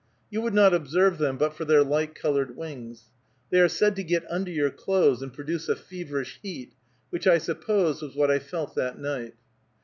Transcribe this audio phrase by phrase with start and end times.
[0.31, 3.11] You would not observe them but for their light colored wings.
[3.51, 6.73] They are said to get under your clothes, and produce a feverish heat,
[7.11, 9.35] which I suppose was what I felt that night.